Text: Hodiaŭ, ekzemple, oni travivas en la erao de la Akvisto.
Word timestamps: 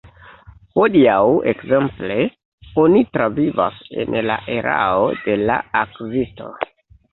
Hodiaŭ, 0.77 1.19
ekzemple, 1.51 2.17
oni 2.85 3.05
travivas 3.19 3.79
en 4.07 4.19
la 4.31 4.41
erao 4.57 5.07
de 5.29 5.39
la 5.45 5.61
Akvisto. 5.85 6.53